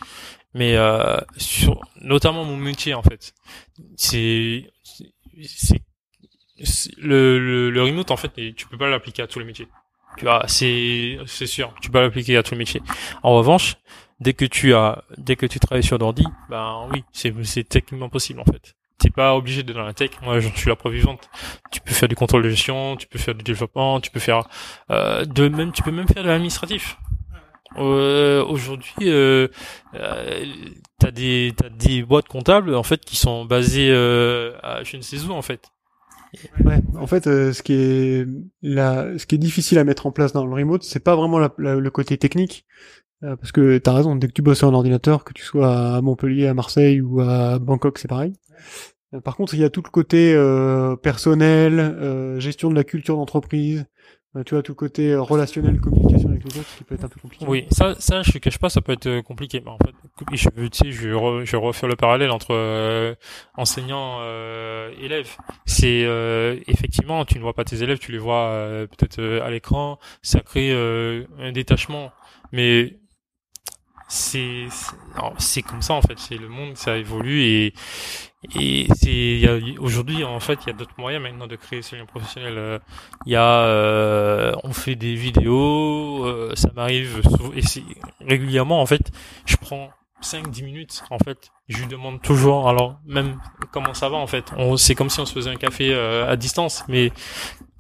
[0.55, 3.35] mais euh, sur notamment mon métier en fait,
[3.97, 4.71] c'est
[6.99, 9.69] le, le le remote en fait, tu peux pas l'appliquer à tous les métiers.
[10.17, 12.83] Tu vois, c'est c'est sûr, tu peux l'appliquer à tous les métiers.
[13.23, 13.77] En revanche,
[14.21, 18.09] dès que tu as dès que tu travailles sur d'ordi, ben oui, c'est c'est techniquement
[18.09, 18.75] possible en fait.
[19.05, 20.13] T'es pas obligé d'être dans la tech.
[20.23, 20.95] Moi, je suis la preuve.
[21.71, 24.49] Tu peux faire du contrôle de gestion, tu peux faire du développement, tu peux faire
[24.91, 26.97] euh, de même, tu peux même faire de l'administratif.
[27.77, 29.49] Euh, Aujourd'hui, euh,
[29.95, 30.47] euh,
[30.99, 35.03] t'as des t'as des boîtes comptables en fait qui sont basées euh, à je ne
[35.03, 35.69] sais où en fait.
[36.65, 38.27] Ouais, en fait, euh, ce qui est
[38.63, 41.39] la, ce qui est difficile à mettre en place dans le remote, c'est pas vraiment
[41.59, 42.65] le côté technique,
[43.23, 44.17] euh, parce que t'as raison.
[44.17, 47.59] Dès que tu bosses un ordinateur, que tu sois à Montpellier, à Marseille ou à
[47.59, 48.33] Bangkok, c'est pareil.
[49.23, 53.17] Par contre, il y a tout le côté euh, personnel, euh, gestion de la culture
[53.17, 53.87] d'entreprise.
[54.37, 57.05] euh, tu vois tout le côté euh, relationnel, communication avec les autres, qui peut être
[57.05, 57.45] un peu compliqué.
[57.47, 59.61] Oui, ça, ça, je cache pas, ça peut être euh, compliqué.
[59.65, 59.93] Mais en fait,
[60.33, 63.15] je, tu sais, je re- je refaire le parallèle entre euh,
[63.57, 65.29] enseignant euh, élève.
[65.67, 68.51] C'est euh, effectivement, tu ne vois pas tes élèves, tu les vois
[68.91, 69.99] peut-être à l'écran.
[70.23, 72.11] Ça crée un détachement,
[72.53, 72.99] mais
[74.09, 74.67] c'est
[75.39, 76.19] c'est comme ça en fait.
[76.19, 77.75] C'est le monde, ça évolue et
[78.55, 79.43] et c'est
[79.79, 82.55] aujourd'hui en fait il y a d'autres moyens maintenant de créer ce lien professionnel.
[82.57, 82.79] Euh,
[83.27, 87.63] Il y a euh, on fait des vidéos, euh, ça m'arrive sou- et
[88.27, 89.11] régulièrement en fait
[89.47, 89.91] je prends
[90.23, 93.39] 5-10 minutes en fait je lui demande toujours alors même
[93.73, 94.53] comment ça va en fait.
[94.57, 97.11] On c'est comme si on se faisait un café euh, à distance mais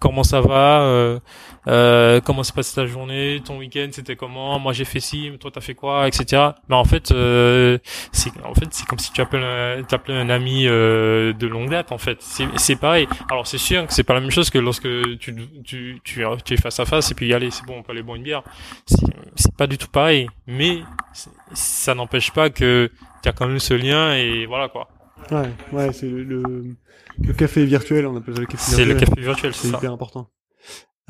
[0.00, 1.18] comment ça va euh,
[1.66, 5.50] euh, comment s'est passée ta journée ton week-end c'était comment moi j'ai fait ci toi
[5.50, 7.78] t'as fait quoi etc mais en fait euh,
[8.12, 11.46] c'est en fait c'est comme si tu appelles un, tu appelais un ami euh, de
[11.46, 12.18] longue date en fait.
[12.20, 13.08] C'est c'est pareil.
[13.30, 16.54] Alors c'est sûr que c'est pas la même chose que lorsque tu tu tu, tu
[16.54, 18.42] es face à face et puis allez c'est bon on peut aller boire une bière.
[18.86, 20.28] C'est c'est pas du tout pareil.
[20.46, 20.80] Mais
[21.54, 22.90] ça n'empêche pas que
[23.24, 24.88] tu as quand même ce lien et voilà quoi
[25.32, 26.42] Ouais, ouais, c'est le, le,
[27.22, 28.88] le café virtuel, on appelle ça le café c'est virtuel.
[28.88, 30.28] le café virtuel C'est c'est hyper important.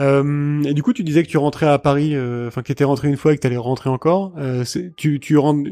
[0.01, 2.85] Euh, et du coup, tu disais que tu rentrais à Paris, euh, enfin, que t'étais
[2.85, 4.33] rentré une fois et que t'allais rentrer encore.
[4.39, 5.71] Euh, c'est- tu, tu rentres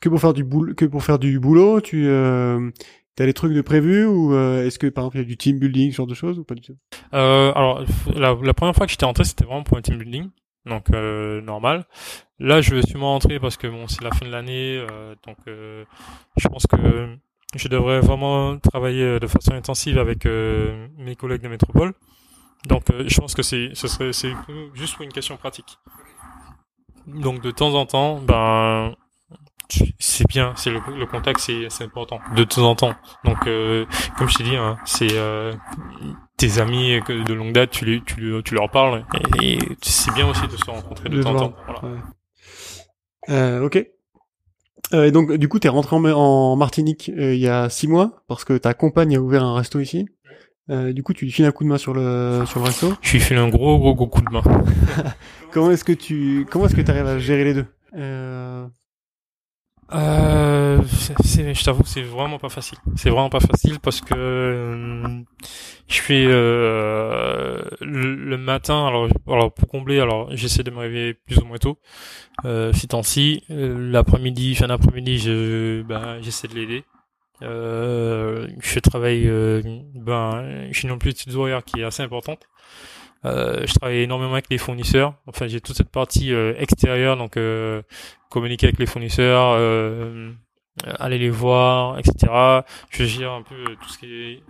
[0.00, 1.80] que pour faire du boulot, que pour faire du boulot.
[1.80, 2.70] Tu, euh,
[3.16, 5.36] t'as des trucs de prévus ou euh, est-ce que par exemple il y a du
[5.38, 6.76] team building, ce genre de choses ou pas du tout?
[7.14, 10.28] Euh, alors, la, la première fois que j'étais rentré, c'était vraiment pour un team building,
[10.66, 11.84] donc euh, normal.
[12.38, 15.36] Là, je vais sûrement rentrer parce que bon, c'est la fin de l'année, euh, donc
[15.46, 15.84] euh,
[16.36, 17.16] je pense que
[17.54, 21.94] je devrais vraiment travailler de façon intensive avec euh, mes collègues de métropole.
[22.66, 24.32] Donc, euh, je pense que c'est, ce serait, c'est
[24.74, 25.78] juste pour une question pratique.
[27.06, 28.94] Donc, de temps en temps, ben,
[29.98, 32.20] c'est bien, c'est le, le contact, c'est, c'est important.
[32.36, 32.94] De temps en temps.
[33.24, 33.86] Donc, euh,
[34.18, 35.52] comme je t'ai dit, hein, c'est euh,
[36.36, 39.04] tes amis de longue date, tu, les, tu, tu leur parles
[39.40, 41.54] et, et c'est bien aussi de se rencontrer de De temps en temps.
[41.66, 41.94] Voilà.
[41.94, 42.00] Ouais.
[43.30, 43.86] Euh, ok.
[44.92, 47.88] Euh, et donc, du coup, t'es rentré en, en Martinique euh, il y a six
[47.88, 50.06] mois parce que ta compagne a ouvert un resto ici.
[50.70, 52.94] Euh, du coup, tu lui files un coup de main sur le sur le resto.
[53.02, 54.42] Je lui file un gros, gros, gros coup de main.
[55.52, 57.66] Comment est-ce que tu comment est-ce que tu arrives à gérer les deux?
[57.96, 58.66] Euh...
[59.92, 62.78] Euh, je t'avoue, que c'est vraiment pas facile.
[62.96, 65.20] C'est vraiment pas facile parce que euh,
[65.88, 68.86] je fais euh, le, matin.
[68.86, 71.78] Alors, alors pour combler, alors j'essaie de me réveiller plus ou moins tôt.
[72.44, 76.84] Euh, ces temps-ci, Euh, l'après-midi, fin d'après-midi, je, ben, j'essaie de l'aider.
[77.42, 79.28] Euh, je travaille,
[79.94, 82.48] ben, je suis non plus une petite horaire qui est assez importante.
[83.24, 85.14] Euh, je travaille énormément avec les fournisseurs.
[85.26, 87.82] Enfin, j'ai toute cette partie euh, extérieure, donc euh,
[88.30, 89.56] communiquer avec les fournisseurs,
[90.98, 92.64] aller les voir, etc.
[92.90, 94.42] Je gère un peu tout ce qui est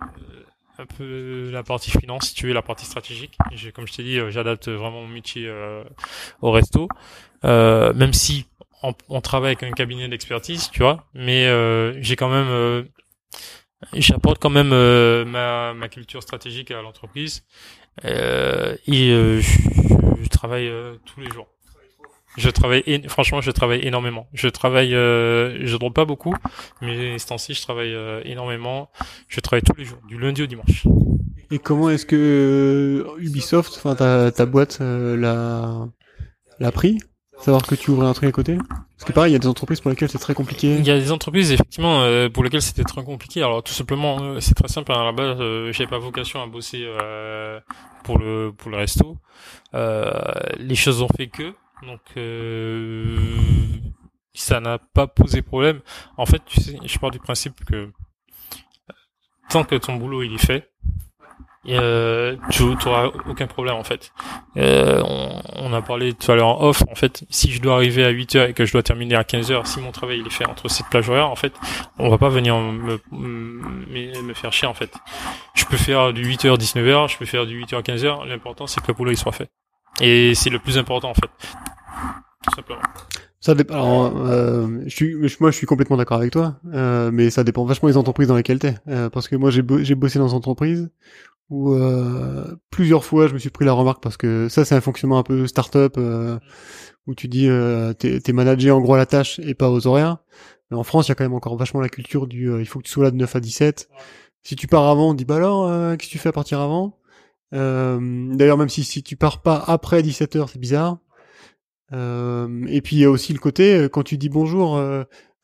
[0.77, 3.37] un peu la partie finance, si tu veux, la partie stratégique.
[3.53, 5.83] J'ai- comme je t'ai dit, j'adapte vraiment mon métier euh,
[6.41, 6.89] au resto,
[7.45, 8.45] euh, même si
[8.83, 12.85] on, on travaille avec un cabinet d'expertise, tu vois, mais euh, j'ai quand même
[13.93, 14.69] j'apporte quand même
[15.25, 17.45] ma, ma culture stratégique à l'entreprise
[18.03, 21.47] euh, et euh, je, travaille euh, tous les jours.
[22.37, 24.27] Je travaille, franchement, je travaille énormément.
[24.33, 26.35] Je travaille, euh, je dors pas beaucoup,
[26.81, 28.89] mais ce temps-ci, je travaille euh, énormément.
[29.29, 30.85] Je travaille tous les jours, du lundi au dimanche.
[31.51, 35.87] Et comment est-ce que euh, Ubisoft, enfin ta, ta boîte, l'a
[36.59, 36.97] l'a pris?
[37.39, 38.57] Savoir que tu ouvrais un truc à côté?
[38.97, 40.77] Parce que pareil, il y a des entreprises pour lesquelles c'est très compliqué.
[40.77, 43.43] Il y a des entreprises effectivement euh, pour lesquelles c'était très compliqué.
[43.43, 44.91] Alors tout simplement, euh, c'est très simple.
[44.93, 46.87] À la base, euh, j'avais pas vocation à bosser
[48.03, 49.17] pour le pour le resto.
[49.73, 51.53] Les choses ont fait que
[51.85, 51.99] donc
[54.33, 55.81] ça n'a pas posé problème.
[56.17, 57.91] En fait, tu sais, je pars du principe que
[59.49, 60.71] tant que ton boulot il est fait,
[61.69, 64.11] euh, tu n'auras aucun problème en fait.
[64.57, 66.83] Euh, on, on a parlé tout à l'heure en off.
[66.91, 69.23] En fait, si je dois arriver à 8 heures et que je dois terminer à
[69.23, 71.53] 15 heures, si mon travail il est fait entre cette plage horaire, en fait,
[71.97, 74.93] on va pas venir me, me, me faire chier en fait.
[75.53, 78.27] Je peux faire du 8h 19h, je peux faire du 8h 15h.
[78.27, 79.49] L'important c'est que le boulot il soit fait.
[80.01, 81.29] Et c'est le plus important en fait.
[82.43, 82.81] Tout simplement.
[83.45, 83.75] Ça dépend.
[83.75, 87.63] Alors, euh, je suis, moi, je suis complètement d'accord avec toi, euh, mais ça dépend
[87.63, 88.73] vachement des entreprises dans lesquelles t'es.
[88.87, 90.89] Euh, parce que moi, j'ai j'ai bossé dans une entreprise
[91.49, 94.81] où euh, plusieurs fois, je me suis pris la remarque parce que ça, c'est un
[94.81, 96.39] fonctionnement un peu start-up euh,
[97.07, 99.87] où tu dis euh, t'es t'es managé en gros à la tâche et pas aux
[99.87, 100.17] horaires.
[100.71, 102.65] Mais en France, il y a quand même encore vachement la culture du euh, il
[102.65, 103.89] faut que tu sois là de 9 à 17.
[104.43, 106.59] Si tu pars avant, on dit bah alors, euh, qu'est-ce que tu fais à partir
[106.59, 106.97] avant?
[107.53, 107.99] Euh,
[108.35, 110.99] D'ailleurs, même si si tu pars pas après 17 heures, c'est bizarre.
[111.93, 114.81] Euh, et puis il y a aussi le côté quand tu dis bonjour,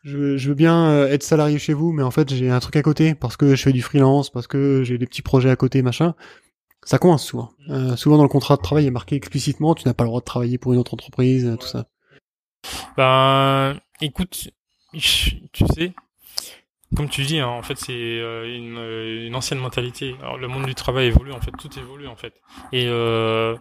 [0.04, 2.76] je, je veux bien euh, être salarié chez vous, mais en fait j'ai un truc
[2.76, 5.56] à côté parce que je fais du freelance, parce que j'ai des petits projets à
[5.56, 6.16] côté, machin.
[6.84, 7.52] Ça coince souvent.
[7.70, 10.10] Euh, souvent dans le contrat de travail, il est marqué explicitement, tu n'as pas le
[10.10, 11.86] droit de travailler pour une autre entreprise, euh, tout ça.
[12.98, 14.50] Ben, écoute,
[14.94, 15.00] tu
[15.74, 15.94] sais,
[16.96, 20.16] comme tu dis, hein, en fait, c'est euh, une, une ancienne mentalité.
[20.22, 22.34] Alors, le monde du travail évolue, en fait, tout évolue, en fait.
[22.74, 23.56] Et euh,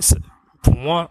[0.00, 0.16] ça-
[0.62, 1.10] pour moi,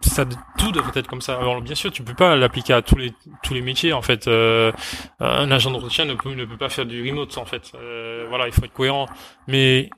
[0.00, 0.24] ça,
[0.58, 1.38] tout devrait être comme ça.
[1.38, 4.28] Alors, bien sûr, tu peux pas l'appliquer à tous les tous les métiers, en fait.
[4.28, 4.72] Euh,
[5.20, 7.72] un agent d'entretien ne peut ne peut pas faire du remote, en fait.
[7.74, 9.06] Euh, voilà, il faut être cohérent.
[9.46, 9.90] Mais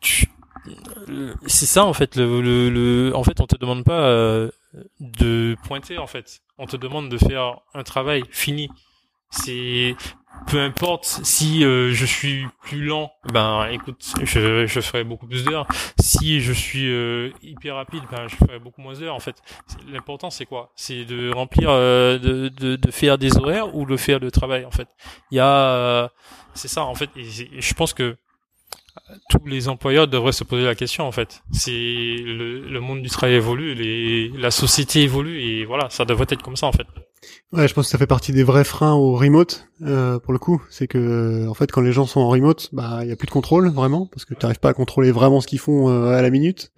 [0.00, 0.30] tu-
[1.46, 2.16] c'est ça, en fait.
[2.16, 4.00] Le, le, le- en fait, on te demande pas.
[4.02, 4.50] euh,
[5.00, 6.42] de pointer en fait.
[6.56, 8.68] On te demande de faire un travail fini.
[9.30, 9.96] C'est
[10.46, 15.44] peu importe si euh, je suis plus lent, ben écoute, je, je ferai beaucoup plus
[15.44, 15.66] d'heures.
[16.00, 19.14] Si je suis euh, hyper rapide, ben je ferai beaucoup moins d'heures.
[19.14, 19.36] En fait,
[19.88, 20.72] l'important c'est quoi?
[20.76, 24.64] C'est de remplir, euh, de, de, de faire des horaires ou de faire le travail.
[24.64, 24.88] En fait,
[25.30, 26.08] il y a, euh,
[26.54, 27.10] c'est ça en fait.
[27.16, 27.24] Et,
[27.60, 28.16] je pense que
[29.30, 31.42] tous les employeurs devraient se poser la question en fait.
[31.52, 36.26] C'est le, le monde du travail évolue, les, la société évolue et voilà, ça devrait
[36.28, 36.86] être comme ça en fait.
[37.52, 40.38] Ouais, je pense que ça fait partie des vrais freins au remote, euh, pour le
[40.38, 40.62] coup.
[40.70, 43.26] C'est que, en fait, quand les gens sont en remote, bah, il y a plus
[43.26, 46.16] de contrôle, vraiment, parce que tu n'arrives pas à contrôler vraiment ce qu'ils font euh,
[46.16, 46.72] à la minute.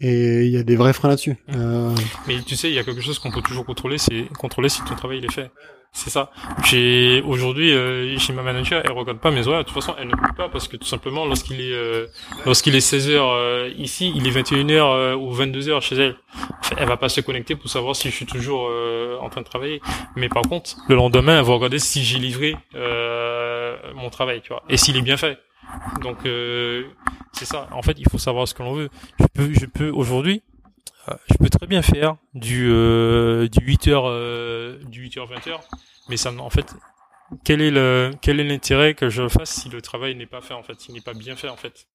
[0.00, 1.36] Et il y a des vrais freins là-dessus.
[1.54, 1.94] Euh,
[2.26, 4.82] Mais tu sais, il y a quelque chose qu'on peut toujours contrôler, c'est contrôler si
[4.82, 5.50] ton travail il est fait.
[5.92, 6.30] C'est ça.
[6.64, 9.60] J'ai aujourd'hui euh, chez ma manager, elle regarde pas mes horaires.
[9.60, 12.06] De toute façon, elle ne peut pas parce que tout simplement, lorsqu'il est euh,
[12.44, 15.96] lorsqu'il est 16 heures euh, ici, il est 21 heures euh, ou 22 heures chez
[15.96, 16.16] elle.
[16.60, 19.40] Enfin, elle va pas se connecter pour savoir si je suis toujours euh, en train
[19.40, 19.80] de travailler.
[20.16, 24.48] Mais par contre, le lendemain, elle va regarder si j'ai livré euh, mon travail, tu
[24.48, 25.38] vois, et s'il est bien fait.
[26.02, 26.18] Donc
[27.32, 27.68] c'est ça.
[27.72, 28.88] En fait, il faut savoir ce que l'on veut.
[29.18, 30.42] Je peux, je peux aujourd'hui,
[31.30, 35.60] je peux très bien faire du euh, du 8h euh, du 8h 20h
[36.08, 36.74] mais ça en fait
[37.44, 40.54] quel est le quel est l'intérêt que je fasse si le travail n'est pas fait
[40.54, 41.86] en fait s'il n'est pas bien fait en fait?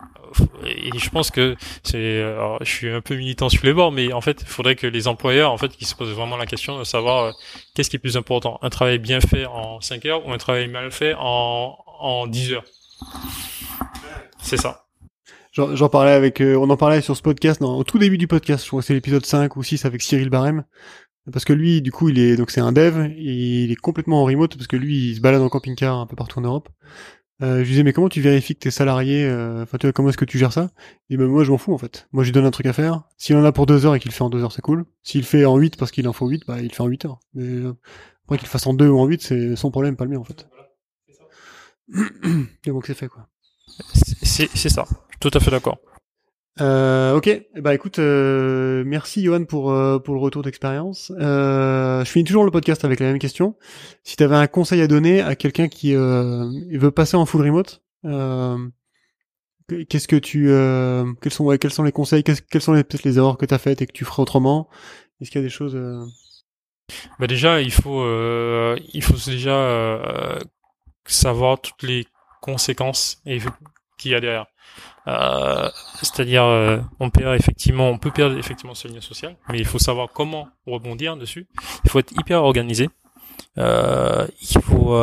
[0.00, 2.20] Euh, et je pense que c'est
[2.60, 5.08] je suis un peu militant sur les bords mais en fait il faudrait que les
[5.08, 7.32] employeurs en fait qui se posent vraiment la question de savoir euh,
[7.74, 10.68] qu'est-ce qui est plus important un travail bien fait en 5 heures ou un travail
[10.68, 12.64] mal fait en en 10 heures?
[14.42, 14.83] C'est ça
[15.54, 18.26] J'en parlais avec, euh, on en parlait sur ce podcast, non, au tout début du
[18.26, 20.64] podcast, je crois que c'est l'épisode 5 ou 6 avec Cyril Barème.
[21.32, 24.22] Parce que lui, du coup, il est, donc c'est un dev, et il est complètement
[24.22, 26.68] en remote parce que lui, il se balade en camping-car un peu partout en Europe.
[27.42, 29.92] Euh, je lui disais, mais comment tu vérifies que t'es salarié, euh, enfin, tu vois,
[29.92, 30.70] comment est-ce que tu gères ça?
[31.08, 32.08] Et ben, moi, je m'en fous, en fait.
[32.12, 33.04] Moi, je lui donne un truc à faire.
[33.16, 34.84] S'il en a pour deux heures et qu'il le fait en deux heures, c'est cool.
[35.04, 36.86] S'il le fait en 8 parce qu'il en faut 8, bah, il le fait en
[36.88, 37.20] 8 heures.
[37.34, 37.72] Mais, euh,
[38.24, 40.18] après qu'il le fasse en 2 ou en 8, c'est son problème, pas le mien,
[40.18, 40.48] en fait.
[42.66, 43.28] Et donc, c'est fait, quoi.
[43.94, 44.84] c'est c'est- c'est ça
[45.20, 45.78] tout à fait d'accord
[46.60, 51.10] Euh, ok, ben écoute, euh, merci Johan pour euh, pour le retour d'expérience.
[51.18, 53.56] Euh, je finis toujours le podcast avec la même question.
[54.04, 56.44] Si tu avais un conseil à donner à quelqu'un qui euh,
[56.78, 58.56] veut passer en full remote, euh,
[59.88, 62.84] qu'est-ce que tu, euh, quels sont ouais, quels sont les conseils, qu'est-ce- quelles sont les-
[62.84, 64.68] peut-être les erreurs que tu as faites et que tu ferais autrement?
[65.20, 66.04] Est-ce qu'il y a des choses euh,
[67.18, 70.38] Bah déjà, il faut, euh, il faut déjà euh,
[71.06, 72.06] savoir toutes les
[72.42, 73.38] conséquences et
[73.98, 74.46] qu'il y a derrière.
[75.06, 75.68] Euh,
[76.02, 79.78] c'est-à-dire euh, on perd effectivement, on peut perdre effectivement ce lien social, mais il faut
[79.78, 81.46] savoir comment rebondir dessus.
[81.84, 82.88] Il faut être hyper organisé.
[83.58, 84.96] Euh, il faut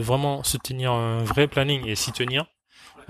[0.00, 2.46] vraiment se tenir un vrai planning et s'y tenir.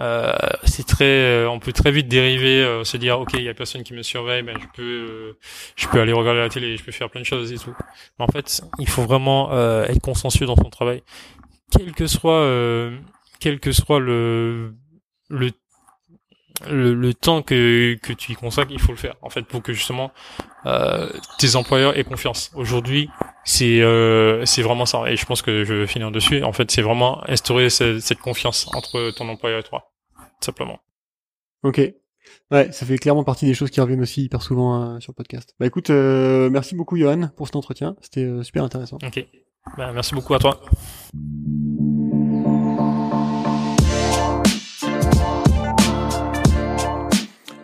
[0.01, 0.33] Euh,
[0.63, 3.95] c'est très, on peut très vite dériver, se dire ok, il y a personne qui
[3.95, 5.37] me surveille, ben je peux,
[5.75, 7.75] je peux aller regarder la télé, je peux faire plein de choses et tout.
[8.19, 9.53] Mais en fait, il faut vraiment
[9.85, 11.03] être consciencieux dans son travail,
[11.71, 12.49] quel que soit,
[13.41, 14.75] quel que soit le
[15.29, 15.51] le
[16.66, 19.14] le, le, temps que, que tu y consacres, il faut le faire.
[19.23, 20.11] En fait, pour que justement
[20.66, 22.51] euh, tes employeurs aient confiance.
[22.55, 23.09] Aujourd'hui,
[23.44, 25.11] c'est euh, c'est vraiment ça.
[25.11, 26.42] Et je pense que je vais finir dessus.
[26.42, 29.92] En fait, c'est vraiment instaurer cette, cette, confiance entre ton employeur et toi,
[30.40, 30.81] simplement.
[31.62, 31.81] Ok.
[32.51, 35.16] Ouais, ça fait clairement partie des choses qui reviennent aussi hyper souvent euh, sur le
[35.16, 35.55] podcast.
[35.61, 37.97] Bah écoute, euh, merci beaucoup Johan pour cet entretien.
[38.01, 38.99] C'était euh, super intéressant.
[39.03, 39.27] Ok.
[39.77, 40.61] Bah, merci beaucoup à toi.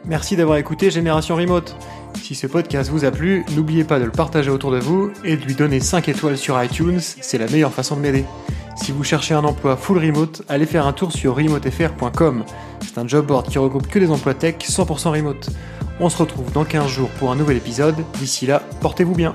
[0.06, 1.76] Merci d'avoir écouté Génération Remote.
[2.22, 5.36] Si ce podcast vous a plu, n'oubliez pas de le partager autour de vous et
[5.36, 8.24] de lui donner 5 étoiles sur iTunes, c'est la meilleure façon de m'aider.
[8.76, 12.44] Si vous cherchez un emploi full remote, allez faire un tour sur remotefr.com.
[12.80, 15.48] C'est un job board qui regroupe que des emplois tech 100% remote.
[16.00, 17.96] On se retrouve dans 15 jours pour un nouvel épisode.
[18.18, 19.34] D'ici là, portez-vous bien.